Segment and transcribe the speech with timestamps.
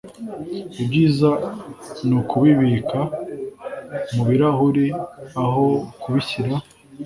[0.81, 1.31] ibyiza
[2.07, 2.99] ni ukubibika
[4.13, 4.85] mu birahuri
[5.43, 5.65] aho
[6.01, 6.55] kubishyira